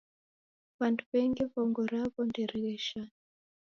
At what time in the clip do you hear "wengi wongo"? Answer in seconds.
1.13-1.81